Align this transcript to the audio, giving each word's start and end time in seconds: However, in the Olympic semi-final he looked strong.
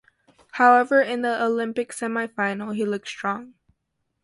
However, 0.53 0.99
in 0.99 1.21
the 1.21 1.43
Olympic 1.45 1.93
semi-final 1.93 2.71
he 2.71 2.85
looked 2.87 3.07
strong. 3.07 3.53